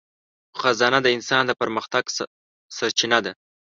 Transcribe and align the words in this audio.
خزانه 0.59 0.99
د 1.03 1.07
انسان 1.15 1.43
د 1.47 1.51
پرمختګ 1.61 2.03
سرچینه 2.77 3.19
ده. 3.25 3.31